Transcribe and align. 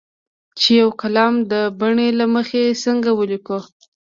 چې 0.59 0.69
یو 0.81 0.89
کالم 1.01 1.33
د 1.51 1.53
بڼې 1.79 2.09
له 2.19 2.25
مخې 2.35 2.63
څنګه 2.83 3.09
ولیکو. 3.13 3.59